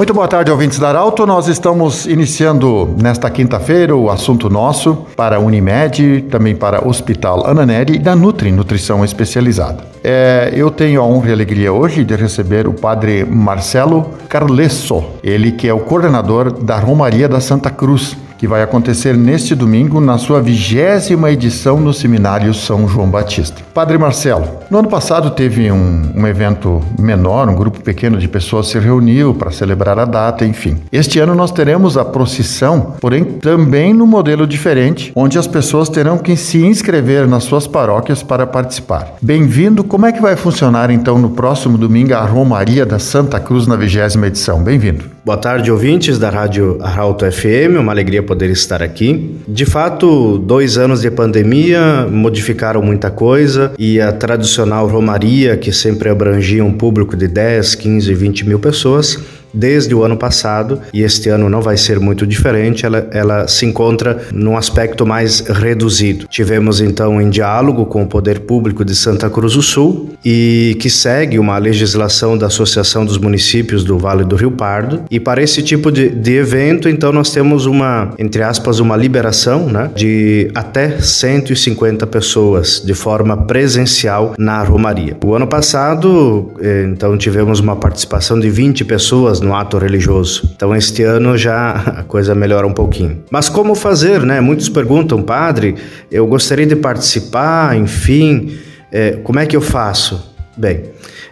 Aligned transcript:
Muito 0.00 0.14
boa 0.14 0.26
tarde, 0.26 0.50
ouvintes 0.50 0.78
da 0.78 0.88
Arauto. 0.88 1.26
Nós 1.26 1.46
estamos 1.46 2.06
iniciando 2.06 2.96
nesta 2.98 3.28
quinta-feira 3.28 3.94
o 3.94 4.08
assunto 4.08 4.48
nosso 4.48 5.04
para 5.14 5.36
a 5.36 5.38
Unimed, 5.38 6.22
também 6.30 6.56
para 6.56 6.82
o 6.82 6.88
Hospital 6.88 7.46
Ananeri 7.46 7.96
e 7.96 7.98
da 7.98 8.16
Nutri, 8.16 8.50
Nutrição 8.50 9.04
Especializada. 9.04 9.84
É, 10.02 10.54
eu 10.54 10.70
tenho 10.70 11.02
a 11.02 11.04
honra 11.04 11.28
e 11.28 11.30
a 11.32 11.34
alegria 11.34 11.70
hoje 11.70 12.02
de 12.02 12.16
receber 12.16 12.66
o 12.66 12.72
padre 12.72 13.26
Marcelo 13.26 14.14
Carlesso, 14.26 15.04
ele 15.22 15.52
que 15.52 15.68
é 15.68 15.74
o 15.74 15.80
coordenador 15.80 16.50
da 16.50 16.78
Romaria 16.78 17.28
da 17.28 17.38
Santa 17.38 17.70
Cruz 17.70 18.16
que 18.40 18.48
vai 18.48 18.62
acontecer 18.62 19.14
neste 19.14 19.54
domingo 19.54 20.00
na 20.00 20.16
sua 20.16 20.40
vigésima 20.40 21.30
edição 21.30 21.78
no 21.78 21.92
Seminário 21.92 22.54
São 22.54 22.88
João 22.88 23.10
Batista. 23.10 23.60
Padre 23.74 23.98
Marcelo, 23.98 24.48
no 24.70 24.78
ano 24.78 24.88
passado 24.88 25.32
teve 25.32 25.70
um, 25.70 26.10
um 26.16 26.26
evento 26.26 26.80
menor, 26.98 27.50
um 27.50 27.54
grupo 27.54 27.82
pequeno 27.82 28.16
de 28.16 28.26
pessoas 28.26 28.68
se 28.68 28.78
reuniu 28.78 29.34
para 29.34 29.50
celebrar 29.50 29.98
a 29.98 30.06
data, 30.06 30.46
enfim. 30.46 30.78
Este 30.90 31.18
ano 31.18 31.34
nós 31.34 31.50
teremos 31.50 31.98
a 31.98 32.04
procissão, 32.04 32.94
porém 32.98 33.24
também 33.24 33.92
no 33.92 34.06
modelo 34.06 34.46
diferente, 34.46 35.12
onde 35.14 35.38
as 35.38 35.46
pessoas 35.46 35.90
terão 35.90 36.16
que 36.16 36.34
se 36.34 36.64
inscrever 36.64 37.28
nas 37.28 37.44
suas 37.44 37.66
paróquias 37.66 38.22
para 38.22 38.46
participar. 38.46 39.16
Bem-vindo, 39.20 39.84
como 39.84 40.06
é 40.06 40.12
que 40.12 40.22
vai 40.22 40.34
funcionar 40.34 40.90
então 40.90 41.18
no 41.18 41.28
próximo 41.28 41.76
domingo 41.76 42.14
a 42.14 42.24
Romaria 42.24 42.86
da 42.86 42.98
Santa 42.98 43.38
Cruz 43.38 43.66
na 43.66 43.76
vigésima 43.76 44.28
edição? 44.28 44.64
Bem-vindo. 44.64 45.19
Boa 45.22 45.36
tarde, 45.36 45.70
ouvintes 45.70 46.18
da 46.18 46.30
Rádio 46.30 46.78
Arauto 46.80 47.30
FM, 47.30 47.78
uma 47.78 47.92
alegria 47.92 48.22
poder 48.22 48.48
estar 48.48 48.82
aqui. 48.82 49.36
De 49.46 49.66
fato, 49.66 50.38
dois 50.38 50.78
anos 50.78 51.02
de 51.02 51.10
pandemia 51.10 52.06
modificaram 52.10 52.80
muita 52.80 53.10
coisa 53.10 53.72
e 53.78 54.00
a 54.00 54.12
tradicional 54.12 54.88
romaria, 54.88 55.58
que 55.58 55.72
sempre 55.72 56.08
abrangia 56.08 56.64
um 56.64 56.72
público 56.72 57.14
de 57.14 57.28
10, 57.28 57.74
15, 57.74 58.14
20 58.14 58.48
mil 58.48 58.58
pessoas, 58.58 59.18
desde 59.52 59.94
o 59.94 60.02
ano 60.02 60.16
passado 60.16 60.80
e 60.92 61.02
este 61.02 61.28
ano 61.28 61.48
não 61.48 61.60
vai 61.60 61.76
ser 61.76 61.98
muito 62.00 62.26
diferente. 62.26 62.86
Ela, 62.86 63.08
ela 63.10 63.48
se 63.48 63.66
encontra 63.66 64.22
num 64.32 64.56
aspecto 64.56 65.06
mais 65.06 65.40
reduzido. 65.40 66.26
Tivemos 66.28 66.80
então 66.80 67.20
em 67.20 67.30
diálogo 67.30 67.86
com 67.86 68.02
o 68.02 68.06
Poder 68.06 68.40
Público 68.40 68.84
de 68.84 68.94
Santa 68.94 69.28
Cruz 69.28 69.54
do 69.54 69.62
Sul 69.62 70.10
e 70.24 70.76
que 70.80 70.90
segue 70.90 71.38
uma 71.38 71.56
legislação 71.58 72.36
da 72.36 72.46
Associação 72.46 73.04
dos 73.04 73.18
Municípios 73.18 73.84
do 73.84 73.98
Vale 73.98 74.24
do 74.24 74.36
Rio 74.36 74.50
Pardo. 74.50 75.02
E 75.10 75.18
para 75.18 75.42
esse 75.42 75.62
tipo 75.62 75.90
de, 75.90 76.08
de 76.08 76.36
evento, 76.36 76.88
então 76.88 77.12
nós 77.12 77.30
temos 77.30 77.66
uma, 77.66 78.12
entre 78.18 78.42
aspas, 78.42 78.80
uma 78.80 78.96
liberação 78.96 79.66
né, 79.66 79.90
de 79.94 80.50
até 80.54 81.00
150 81.00 82.06
pessoas 82.06 82.82
de 82.84 82.94
forma 82.94 83.36
presencial 83.36 84.34
na 84.38 84.62
Romaria. 84.62 85.16
O 85.24 85.34
ano 85.34 85.46
passado, 85.46 86.52
eh, 86.60 86.86
então 86.90 87.16
tivemos 87.16 87.60
uma 87.60 87.76
participação 87.76 88.38
de 88.38 88.50
20 88.50 88.84
pessoas 88.84 89.39
no 89.40 89.54
ato 89.54 89.78
religioso. 89.78 90.50
Então 90.54 90.74
este 90.74 91.02
ano 91.02 91.36
já 91.36 91.72
a 91.72 92.02
coisa 92.02 92.34
melhora 92.34 92.66
um 92.66 92.72
pouquinho. 92.72 93.22
Mas 93.30 93.48
como 93.48 93.74
fazer, 93.74 94.22
né? 94.22 94.40
Muitos 94.40 94.68
perguntam, 94.68 95.22
padre, 95.22 95.76
eu 96.10 96.26
gostaria 96.26 96.66
de 96.66 96.76
participar, 96.76 97.76
enfim, 97.76 98.58
é, 98.90 99.12
como 99.22 99.38
é 99.38 99.46
que 99.46 99.56
eu 99.56 99.60
faço? 99.60 100.34
Bem, 100.56 100.84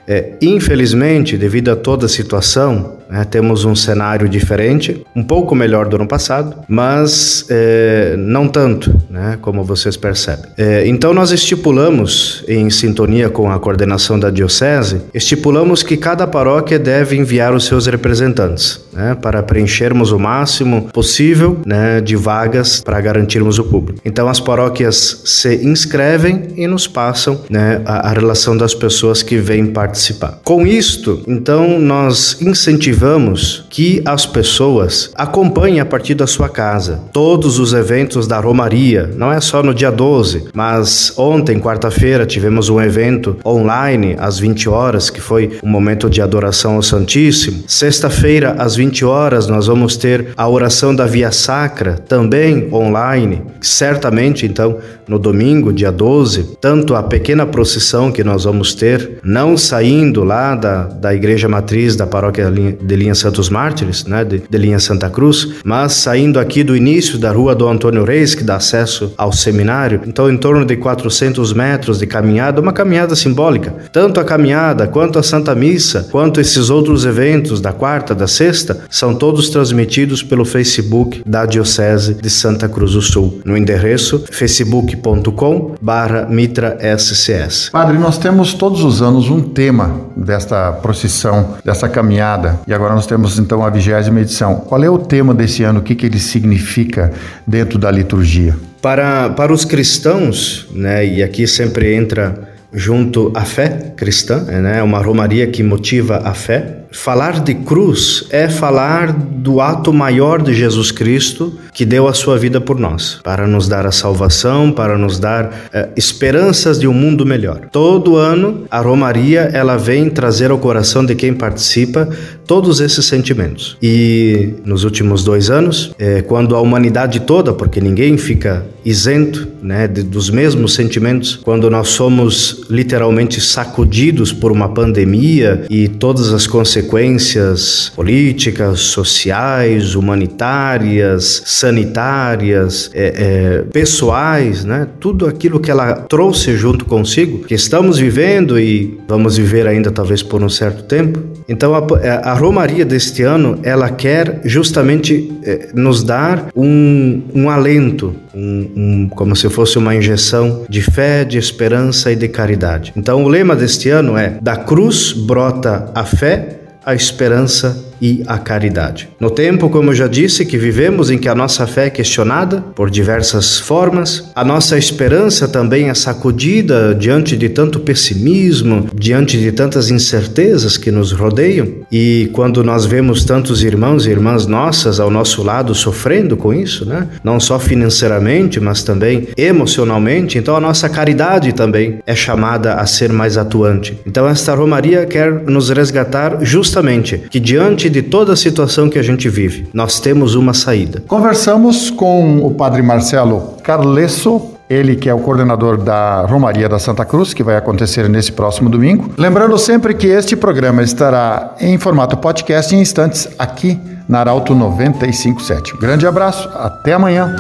é, 0.07 0.33
infelizmente, 0.41 1.37
devido 1.37 1.71
a 1.71 1.77
toda 1.77 2.07
a 2.07 2.09
situação, 2.09 2.98
né, 3.09 3.25
temos 3.25 3.65
um 3.65 3.75
cenário 3.75 4.29
diferente, 4.29 5.05
um 5.17 5.23
pouco 5.23 5.55
melhor 5.55 5.89
do 5.89 5.97
ano 5.97 6.07
passado, 6.07 6.57
mas 6.69 7.47
é, 7.49 8.15
não 8.19 8.47
tanto, 8.47 8.95
né, 9.09 9.39
como 9.41 9.65
vocês 9.65 9.97
percebem. 9.97 10.51
É, 10.57 10.87
então, 10.87 11.15
nós 11.15 11.31
estipulamos, 11.31 12.45
em 12.47 12.69
sintonia 12.71 13.31
com 13.31 13.51
a 13.51 13.59
coordenação 13.59 14.19
da 14.19 14.31
Diocese, 14.31 15.03
estipulamos 15.15 15.83
que 15.83 15.97
cada 15.97 16.27
paróquia 16.27 16.79
deve 16.79 17.17
enviar 17.17 17.55
os 17.55 17.65
seus 17.65 17.87
representantes 17.87 18.81
né, 18.93 19.17
para 19.21 19.43
preenchermos 19.43 20.13
o 20.13 20.19
máximo 20.19 20.89
possível 20.93 21.61
né, 21.65 22.01
de 22.01 22.17
vagas 22.17 22.81
para 22.81 23.01
garantirmos 23.01 23.59
o 23.59 23.65
público. 23.65 24.01
Então, 24.05 24.29
as 24.29 24.41
paróquias 24.41 25.23
se 25.25 25.57
inscrevem 25.65 26.49
e 26.57 26.67
nos 26.67 26.87
passam 26.87 27.41
né, 27.49 27.81
a, 27.85 28.09
a 28.09 28.13
relação 28.13 28.57
das 28.57 28.75
pessoas 28.75 29.23
que 29.23 29.39
vêm 29.39 29.67
participar. 29.67 30.41
Com 30.45 30.67
isto, 30.67 31.23
então, 31.27 31.79
nós 31.79 32.41
incentivamos 32.41 32.98
incentivamos 32.99 33.65
que 33.71 34.03
as 34.05 34.27
pessoas 34.27 35.11
acompanhem 35.15 35.79
a 35.79 35.87
partir 35.87 36.15
da 36.15 36.27
sua 36.27 36.49
casa 36.49 37.01
todos 37.13 37.59
os 37.59 37.73
eventos 37.73 38.27
da 38.27 38.41
Romaria, 38.41 39.11
não 39.15 39.33
é 39.33 39.41
só 39.41 39.63
no 39.63 39.73
dia 39.73 39.91
12, 39.91 40.49
mas 40.53 41.13
ontem, 41.17 41.61
quarta-feira, 41.61 42.27
tivemos 42.27 42.69
um 42.69 42.81
evento 42.81 43.37
online 43.45 44.17
às 44.19 44.39
20 44.39 44.69
horas, 44.69 45.11
que 45.11 45.21
foi 45.21 45.59
um 45.63 45.69
momento 45.69 46.11
de 46.11 46.21
adoração 46.21 46.75
ao 46.75 46.83
Santíssimo. 46.83 47.63
Sexta-feira, 47.69 48.57
às 48.59 48.75
20 48.75 49.05
horas, 49.05 49.47
nós 49.47 49.69
vamos 49.69 49.97
ter 49.97 50.29
a 50.37 50.49
oração 50.49 50.95
da 50.95 51.07
Via 51.07 51.31
Sacra, 51.31 51.95
também 52.09 52.69
online. 52.73 53.43
Certamente, 53.61 54.45
então, 54.45 54.79
no 55.07 55.19
domingo, 55.19 55.73
dia 55.73 55.93
12, 55.93 56.57
tanto 56.61 56.95
a 56.95 57.03
pequena 57.03 57.47
procissão 57.47 58.11
que 58.11 58.25
nós 58.25 58.45
vamos 58.45 58.75
ter, 58.75 59.21
não 59.23 59.57
saindo 59.57 60.25
lá 60.25 60.55
da, 60.55 60.85
da 60.85 61.15
igreja 61.15 61.49
matriz 61.49 61.95
da 61.95 62.07
paróquia 62.07 62.49
de 62.89 62.97
linha 62.97 63.15
Santos 63.15 63.51
Mártires, 63.51 64.05
né, 64.05 64.25
de, 64.25 64.43
de 64.49 64.59
linha 64.59 64.81
Santa 64.81 65.11
Cruz, 65.11 65.49
mas 65.63 65.93
saindo 65.93 66.41
aqui 66.41 66.65
do 66.65 66.75
início 66.75 67.19
da 67.19 67.31
rua 67.31 67.55
do 67.55 67.69
Antônio 67.69 68.05
Reis, 68.05 68.35
que 68.35 68.43
dá 68.43 68.57
acesso 68.57 69.13
ao 69.17 69.33
seminário, 69.33 70.01
então 70.07 70.31
em 70.31 70.37
torno 70.37 70.65
de 70.65 70.77
400 70.77 71.53
metros 71.53 71.99
de 71.99 72.07
caminhada, 72.07 72.61
uma 72.61 72.73
caminhada 72.73 73.15
simbólica. 73.15 73.75
Tanto 73.93 74.19
a 74.19 74.25
caminhada, 74.25 74.87
quanto 74.87 75.19
a 75.19 75.23
Santa 75.23 75.55
Missa, 75.55 76.09
quanto 76.11 76.41
esses 76.41 76.71
outros 76.71 77.05
eventos 77.05 77.61
da 77.61 77.73
quarta, 77.73 78.15
da 78.15 78.27
sexta, 78.27 78.81
são 78.91 79.15
todos 79.15 79.51
transmitidos 79.51 80.23
pelo 80.23 80.45
Facebook 80.45 81.23
da 81.27 81.45
Diocese 81.45 82.15
de 82.15 82.31
Santa 82.31 82.69
Cruz 82.69 82.93
do 82.93 83.03
Sul, 83.03 83.41
no 83.45 83.57
endereço 83.57 84.25
facebook.com 84.31 85.75
barra 85.81 86.27
Mitra 86.27 86.79
SCS. 86.99 87.69
Padre, 87.71 87.99
nós 87.99 88.17
temos 88.17 88.55
todos 88.55 88.83
os 88.83 89.03
anos 89.03 89.29
um 89.29 89.41
tema 89.41 90.01
desta 90.17 90.73
procissão, 90.73 91.57
dessa 91.65 91.89
caminhada, 91.89 92.61
e 92.67 92.73
agora 92.79 92.95
nós 92.95 93.07
temos 93.07 93.39
então 93.41 93.65
a 93.65 93.71
vigésima 93.71 94.21
edição. 94.21 94.57
Qual 94.61 94.83
é 94.83 94.89
o 94.89 94.99
tema 94.99 95.35
desse 95.35 95.65
ano? 95.65 95.81
O 95.81 95.83
que, 95.83 95.97
que 95.97 96.07
ele 96.07 96.21
significa 96.21 97.13
dentro 97.45 97.77
da 97.77 97.91
liturgia? 97.91 98.57
Para, 98.81 99.31
para 99.31 99.53
os 99.53 99.65
cristãos, 99.65 100.69
né, 100.73 101.05
e 101.05 101.21
aqui 101.21 101.47
sempre 101.49 101.93
entra 101.93 102.49
junto 102.73 103.33
a 103.35 103.45
fé 103.45 103.93
cristã, 103.97 104.45
né, 104.45 104.81
uma 104.81 105.03
romaria 105.03 105.47
que 105.49 105.63
motiva 105.63 106.23
a 106.25 106.33
fé, 106.33 106.85
Falar 106.91 107.41
de 107.43 107.55
cruz 107.55 108.25
é 108.31 108.49
falar 108.49 109.13
do 109.13 109.61
ato 109.61 109.93
maior 109.93 110.41
de 110.41 110.55
Jesus 110.55 110.91
Cristo 110.91 111.53
que 111.73 111.85
deu 111.85 112.09
a 112.09 112.15
sua 112.15 112.37
vida 112.39 112.61
por 112.61 112.79
nós, 112.79 113.21
para 113.23 113.47
nos 113.47 113.69
dar 113.69 113.87
a 113.87 113.93
salvação, 113.93 114.73
para 114.73 114.97
nos 114.99 115.19
dar 115.19 115.69
eh, 115.73 115.89
esperanças 115.97 116.81
de 116.81 116.89
um 116.89 116.93
mundo 116.93 117.25
melhor. 117.25 117.69
Todo 117.71 118.17
ano 118.17 118.65
a 118.71 118.81
Romaria 118.81 119.51
ela 119.53 119.77
vem 119.77 120.09
trazer 120.11 120.51
ao 120.51 120.59
coração 120.59 121.05
de 121.05 121.15
quem 121.15 121.35
participa 121.35 122.09
todos 122.47 122.81
esses 122.81 123.05
sentimentos. 123.05 123.77
E 123.83 124.55
nos 124.65 124.83
últimos 124.83 125.23
dois 125.23 125.51
anos, 125.51 125.93
eh, 125.99 126.23
quando 126.23 126.57
a 126.57 126.61
humanidade 126.61 127.21
toda, 127.21 127.53
porque 127.53 127.81
ninguém 127.81 128.17
fica 128.17 128.65
isento, 128.85 129.47
né, 129.63 129.87
de, 129.87 130.03
dos 130.03 130.31
mesmos 130.31 130.73
sentimentos, 130.75 131.37
quando 131.37 131.71
nós 131.71 131.89
somos 131.89 132.65
literalmente 132.71 133.41
sacudidos 133.41 134.33
por 134.33 134.51
uma 134.51 134.71
pandemia 134.71 135.65
e 135.69 135.87
todas 135.87 136.33
as 136.33 136.47
consequências 136.47 136.79
consequências 136.89 137.93
políticas, 137.95 138.81
sociais, 138.81 139.95
humanitárias, 139.95 141.43
sanitárias, 141.45 142.91
é, 142.95 143.13
é, 143.17 143.63
pessoais, 143.71 144.65
né? 144.65 144.89
Tudo 144.99 145.27
aquilo 145.27 145.61
que 145.61 145.71
ela 145.71 145.93
trouxe 145.95 146.57
junto 146.57 146.85
consigo, 146.87 147.45
que 147.45 147.55
estamos 147.55 147.99
vivendo 147.99 148.59
e 148.59 148.99
vamos 149.07 149.37
viver 149.37 149.67
ainda 149.67 149.91
talvez 149.91 150.23
por 150.23 150.43
um 150.43 150.49
certo 150.49 150.85
tempo. 150.85 151.23
Então 151.49 151.75
a, 151.75 151.83
a 152.31 152.35
Romaria 152.35 152.85
deste 152.85 153.23
ano 153.23 153.59
ela 153.63 153.91
quer 153.91 154.41
justamente 154.45 155.33
é, 155.43 155.69
nos 155.75 156.03
dar 156.03 156.49
um, 156.57 157.23
um 157.35 157.51
alento, 157.51 158.15
um, 158.35 158.71
um, 158.77 159.09
como 159.09 159.35
se 159.37 159.49
fosse 159.49 159.79
uma 159.79 159.95
injeção 159.95 160.65
de 160.69 160.83
fé, 160.83 161.25
de 161.25 161.39
esperança 161.39 162.13
e 162.13 162.17
de 162.17 162.29
caridade. 162.29 162.93
Então 162.97 163.25
o 163.25 163.29
lema 163.29 163.55
deste 163.55 163.89
ano 163.89 164.17
é: 164.17 164.39
da 164.41 164.57
cruz 164.57 165.13
brota 165.13 165.91
a 165.95 166.05
fé 166.05 166.59
a 166.89 166.95
esperança 166.95 167.85
e 168.01 168.23
a 168.27 168.39
caridade. 168.39 169.09
No 169.19 169.31
tempo, 169.31 169.69
como 169.69 169.91
eu 169.91 169.95
já 169.95 170.07
disse, 170.07 170.45
que 170.45 170.57
vivemos 170.57 171.11
em 171.11 171.19
que 171.19 171.29
a 171.29 171.35
nossa 171.35 171.67
fé 171.67 171.87
é 171.87 171.91
questionada 171.91 172.61
por 172.75 172.91
diversas 172.91 173.59
formas, 173.59 174.31
a 174.35 174.45
nossa 174.45 174.79
esperança 174.79 175.49
também 175.49 175.89
é 175.89 175.95
sacudida 175.95 176.95
diante 176.95 177.37
de 177.37 177.49
tanto 177.49 177.81
pessimismo, 177.81 178.89
diante 178.95 179.39
de 179.39 179.53
tantas 179.53 179.91
incertezas 179.91 180.77
que 180.77 180.91
nos 180.91 181.13
rodeiam, 181.13 181.69
e 181.91 182.31
quando 182.33 182.63
nós 182.63 182.85
vemos 182.85 183.25
tantos 183.25 183.63
irmãos 183.63 184.07
e 184.07 184.11
irmãs 184.11 184.47
nossas 184.47 185.01
ao 185.01 185.11
nosso 185.11 185.43
lado 185.43 185.75
sofrendo 185.75 186.37
com 186.37 186.53
isso, 186.53 186.85
né? 186.85 187.09
Não 187.23 187.41
só 187.41 187.59
financeiramente, 187.59 188.61
mas 188.61 188.83
também 188.83 189.29
emocionalmente, 189.37 190.39
então 190.39 190.57
a 190.57 190.61
nossa 190.61 190.89
caridade 190.89 191.53
também 191.53 191.99
é 192.07 192.15
chamada 192.15 192.75
a 192.75 192.87
ser 192.87 193.13
mais 193.13 193.37
atuante. 193.37 193.99
Então 194.07 194.29
esta 194.29 194.55
romaria 194.55 195.07
quer 195.07 195.33
nos 195.45 195.71
resgatar 195.71 196.39
justamente 196.43 197.23
que 197.31 197.41
diante 197.89 197.91
de 197.91 198.03
toda 198.03 198.33
a 198.33 198.37
situação 198.37 198.89
que 198.89 198.99
a 198.99 199.03
gente 199.03 199.29
vive, 199.29 199.69
nós 199.73 199.99
temos 199.99 200.35
uma 200.35 200.55
saída. 200.55 201.03
Conversamos 201.07 201.91
com 201.91 202.39
o 202.39 202.53
Padre 202.53 202.83
Marcelo 202.83 203.55
Carlesso, 203.63 204.53
ele 204.69 204.95
que 204.95 205.09
é 205.09 205.15
o 205.15 205.19
coordenador 205.19 205.79
da 205.79 206.23
Romaria 206.23 206.69
da 206.69 206.79
Santa 206.79 207.05
Cruz, 207.05 207.33
que 207.33 207.43
vai 207.43 207.57
acontecer 207.57 208.09
nesse 208.09 208.31
próximo 208.31 208.69
domingo. 208.69 209.11
Lembrando 209.17 209.57
sempre 209.59 209.95
que 209.95 210.07
este 210.07 210.37
programa 210.37 210.83
estará 210.83 211.55
em 211.61 211.79
formato 211.79 212.17
podcast 212.17 212.75
em 212.75 212.81
instantes 212.81 213.29
aqui 213.39 213.81
na 214.09 214.21
Arauto 214.21 214.55
957. 214.55 215.75
Um 215.75 215.79
grande 215.79 216.07
abraço, 216.07 216.49
até 216.55 216.93
amanhã. 216.93 217.35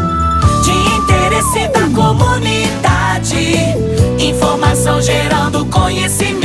De 0.64 0.70
interesse 0.70 1.68
da 1.68 1.82
comunidade, 1.94 3.54
informação 4.18 5.00
gerando 5.00 5.64
conhecimento. 5.66 6.37